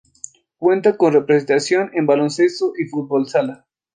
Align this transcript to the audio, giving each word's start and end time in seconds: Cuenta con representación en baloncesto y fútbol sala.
Cuenta 0.57 0.97
con 0.97 1.13
representación 1.13 1.91
en 1.93 2.07
baloncesto 2.07 2.73
y 2.75 2.87
fútbol 2.87 3.27
sala. 3.29 3.67